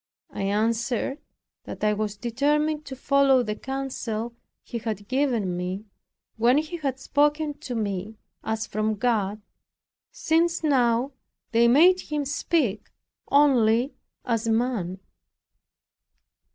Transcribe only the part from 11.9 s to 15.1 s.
him speak only as man.